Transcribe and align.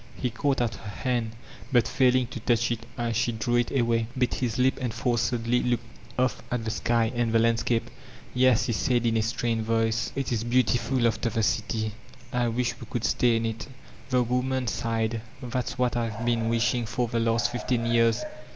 He 0.15 0.31
caught 0.31 0.61
at 0.61 0.73
her 0.73 0.89
hand, 0.89 1.35
but 1.71 1.87
failing 1.87 2.25
to 2.29 2.39
touch 2.39 2.71
it 2.71 2.87
as 2.97 3.15
she 3.15 3.31
drew 3.33 3.57
i* 3.59 3.65
away, 3.77 4.07
bit 4.17 4.33
his 4.33 4.57
lip 4.57 4.79
and 4.81 4.91
forcedly 4.91 5.61
looked 5.61 5.85
off 6.17 6.41
at 6.49 6.65
the 6.65 6.71
sky 6.71 7.11
an! 7.13 7.31
the 7.31 7.37
landscape: 7.37 7.87
''Yes," 8.35 8.65
he 8.65 8.73
said 8.73 9.05
in 9.05 9.15
a 9.15 9.21
strained 9.21 9.63
voice, 9.63 10.11
"it 10.15 10.33
i 10.33 10.35
The 10.35 10.37
Tuumph 10.37 10.45
of 10.47 10.53
Youth 10.55 10.79
455 10.81 11.03
bcMtiftil, 11.03 11.05
after 11.07 11.29
the 11.29 11.43
city. 11.43 11.91
I 12.33 12.47
wish 12.47 12.79
we 12.81 12.87
could 12.89 13.03
stay 13.05 13.35
m 13.35 13.45
it 13.45 13.67
The 14.09 14.23
woman 14.23 14.65
sighed: 14.65 15.21
''That's 15.43 15.77
what 15.77 15.93
I 15.95 16.09
have 16.09 16.25
been 16.25 16.49
wishing 16.49 16.87
for 16.89 17.05
the 17.07 17.19
last 17.21 17.51
fifteen 17.53 17.85
years." 17.85 18.25